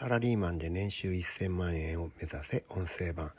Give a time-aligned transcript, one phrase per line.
[0.00, 3.32] サラリーマンで年収1000万円を目指せ音声版。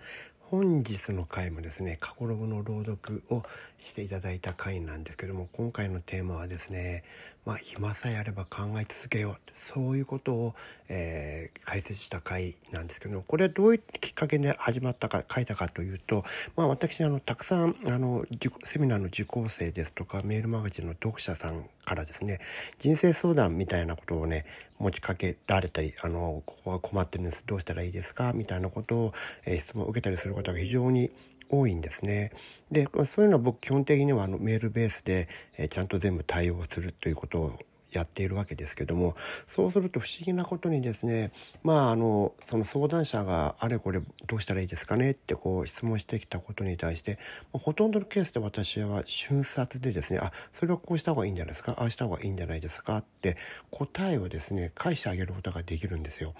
[0.52, 3.42] 本日の回もですね過去ログの朗読を
[3.80, 7.04] していただいた回なんですけども今回のテーマはですね
[7.46, 9.52] まあ暇さえあれば考え続けよう。
[9.74, 10.56] そういうことを、
[10.90, 16.26] えー、解説した回なんですけどもこれはどういうきっかけで始まったか書いたかというと、
[16.56, 18.26] まあ、私あのたくさんあの
[18.66, 22.40] セミナーの受講生ですとかメールマガジンの読者さんからですね
[22.80, 24.46] 人生相談みたいなことをね
[24.82, 28.34] 持ちかけられたりあのここは困ってるんですどうしたらいいですか？
[28.34, 29.14] みたいなことを、
[29.46, 31.12] えー、質問を受けたりすることが非常に
[31.50, 32.32] 多いんですね。
[32.72, 35.28] でそういうのは僕基本的にはあのメールベースで、
[35.58, 37.60] えー、ちゃんと全部対応するということを
[37.92, 39.16] やっているわけですけども
[39.48, 41.32] そうすると不思議なことにですね
[41.64, 47.20] まああのその相談者があれこれどうしたらいいですかねってこう質問してきたことに対して
[47.52, 51.76] ほとんどのケースで私は瞬殺でですねあそれはこうした方がいいんじゃないですか？
[51.78, 52.98] ああした方がいいんじゃないですか？
[52.98, 53.38] って
[53.70, 56.34] 答えをですね返してあげることができるんですよ。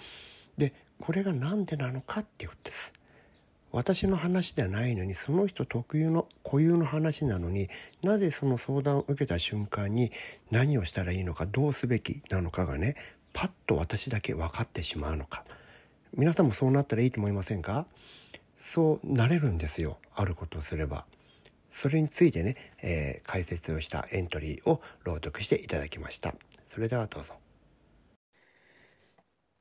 [0.58, 2.92] でこれが何でなのかっていうことです。
[3.72, 7.70] 私の話ではないのにその人特有の固有の話なのに
[8.02, 10.12] なぜその相談を受けた瞬間に
[10.50, 12.96] 何をしたらいいのかどうすべきなのかがね
[13.32, 15.44] パッと私だけ分かってしまうのか。
[16.14, 17.86] 皆さんもそうなったらいいと思いませんか？
[18.60, 21.06] そうなれるんですよあることをすれば。
[21.72, 26.34] それについてね、えー、解説をしたエントリーを朗読していただきました。
[26.68, 27.32] それではどうぞ。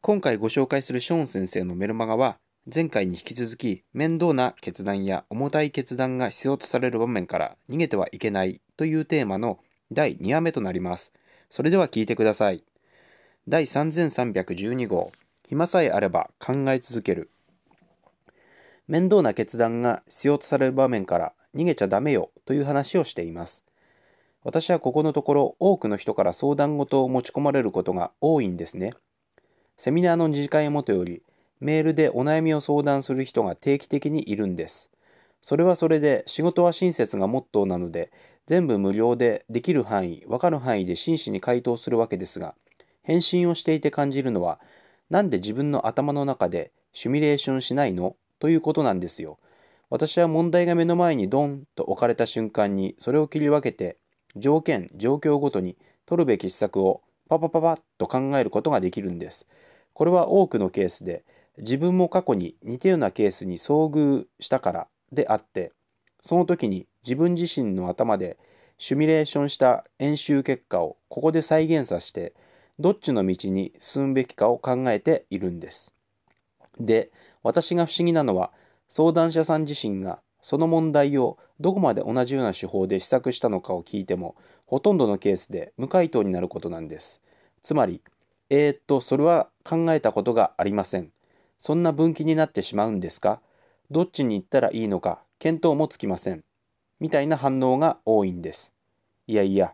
[0.02, 2.36] 今回ご紹介するショーン先生のメルマガは
[2.68, 9.58] 前回に引き続き面倒な決断や重たい決断が必要とされる場面から逃げてはいけないというテーマの
[9.92, 11.12] 第2話目となります。
[11.50, 12.64] それでは聞いてください。
[13.48, 15.12] 第3312号
[15.48, 17.32] 暇さえあれば考え続ける
[18.88, 23.66] 面倒な決断が必要とされる場面から逃げちゃダメよという話をしています。
[24.44, 28.92] 私はここのところ多くの人から相談事を持ち込まれることが多いんですね。
[29.78, 31.24] セミナーの二次会もとより
[31.62, 34.90] メールでお悩みを相談する人が定期的にいるんです。
[35.42, 38.12] それはそれで仕事は親切がモットーなので
[38.48, 42.56] 全部無料でできる範囲、わかる範囲で真摯に回答するわけですが、
[43.04, 44.60] 返信をしていて感じるのは、
[45.10, 48.16] なんで自分の頭の中でシミュレーションしないの？
[48.40, 49.38] ということなんですよ。
[49.90, 53.98] 私は問題が目の前にドンと置かれた瞬間にそれを切り分けて
[54.36, 59.48] 条件、状況ごとに取るべき施策をパパパパッと考えることができるんです。
[59.94, 61.24] これは多くのケースで
[61.58, 65.74] 自分も過去に似たようなケースに遭遇したからであって
[66.22, 68.38] その時に自分自身の頭で
[68.78, 72.34] シミュレーションした演習結果をここで再現させて
[72.80, 75.94] どっちの道に進むべきかを考えているんです。
[76.80, 77.12] で
[77.44, 78.52] 私が不思議なのは
[78.88, 84.36] 相談者さん自身がその問題をどこまで同じような手法で施策したのかを聞いても
[84.66, 87.22] ほとんどのケースで無回答になることなんです。
[87.62, 88.02] つまり、
[88.50, 91.12] えー、っと、それは考えたことがありません。
[91.64, 93.40] そんな分岐になってしまうんですか？
[93.92, 96.44] どっちに行ったらいいのか見当もつきません。
[97.00, 98.74] みたいな反応が多いんです。
[99.28, 99.72] いやいや、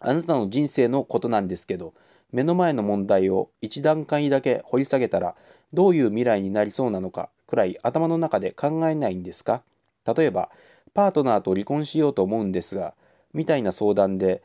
[0.00, 1.94] あなたの人生のことなんですけど、
[2.32, 5.36] 目の前の問題を一段階だけ掘り下げたら、
[5.72, 9.62] どういう未来になりそうなのかくらい頭の中で考えないんですか？
[10.04, 10.50] 例えば、
[10.94, 12.94] パートナーと離婚しようと思うんですが、
[13.32, 14.42] みたいな相談で、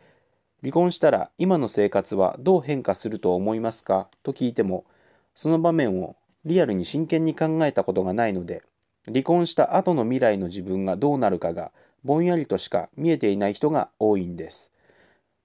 [0.61, 4.07] 離婚したら今の生活はどう変化すると思いますか？
[4.21, 4.85] と聞いても、
[5.35, 6.15] その場面を
[6.45, 8.63] リアルに真剣に考えたことがないので、
[9.05, 11.71] 離婚した後の未来の自分がどうなるかが
[12.03, 14.71] ぼんやりとしか見えていない人が多いんです。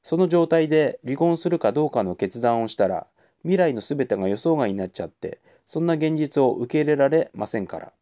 [0.02, 3.06] その状態で離婚するかどうかの決断をしたら、
[3.42, 7.92] 未来の全てが予想外になっちゃって、そんな現実を受け入れられませんから。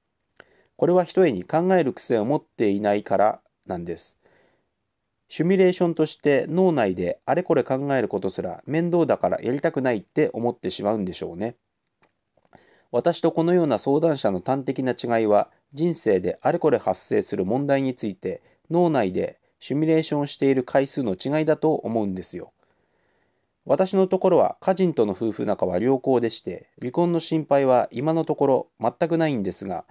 [0.76, 4.19] これは一重に考える癖を持っていないからなんです。
[5.28, 11.56] シミュレーションとして脳内であれこれ考えることすら面倒だからやりたくないって思ってしまうんでしょうね。
[12.91, 22.52] 私とこのような相談者の端的な違いは人生であれこれ発生する問題について脳内でシミュレーションしている回数の違いだと思うんですよ。
[23.67, 29.84] 私のところは家人との夫婦仲は良好でして離婚の心配は今のところ全くないんですが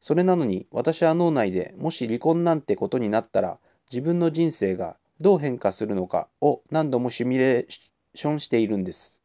[0.00, 3.58] それなのに私は脳内でもし離婚なんてことになったら
[3.90, 9.22] 自分の人生がどう変化するのかを何度もシミュレーションしているんです。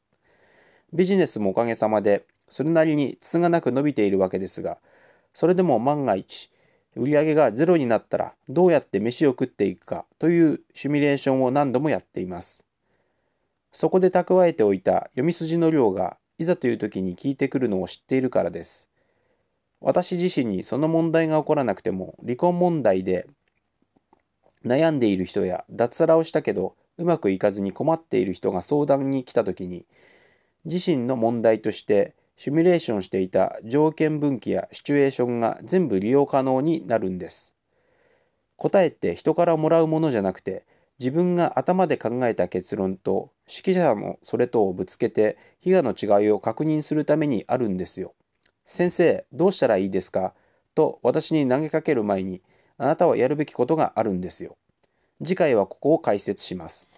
[0.93, 4.77] ビジネスもおかげさまでそれなりにつつがなく伸びているわけですが、
[5.33, 6.49] それでも万が一、
[6.95, 12.65] 売上がゼロになったらどうやって飯を食っていくかというシミュレーションを何度もやっています。
[13.71, 18.89] そこで蓄えておいた読み筋の量がいざという時に効いてくるのを知っているからです。
[19.79, 23.27] 私自身にその問題が起こらなくても離婚問題で
[24.65, 29.85] 悩んでいる人や脱サラをしたけどうまくいかずに困っている人が相談に来た時に
[30.65, 37.55] 自身の問題としてシミュレーションしていた条件分岐やシチュエーションが全部利用可能になるんです。
[38.55, 40.65] 答えって人からもらうものじゃなくて
[40.99, 48.13] 自分が頭で考えた結論と指揮者のそれとをぶつけて被害の違いを確認するためにあるんですよ。
[48.65, 50.33] 先生、どうしたらいいですか？
[50.75, 52.41] と私に投げかける前に
[52.77, 54.57] あなたはやるべきことがあるんですよ。
[55.23, 56.91] 次回はここを解説します。